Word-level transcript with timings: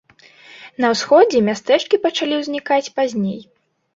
На 0.85 0.89
ўсходзе 0.93 1.41
мястэчкі 1.49 2.01
пачалі 2.05 2.39
ўзнікаць 2.39 2.93
пазней. 2.99 3.37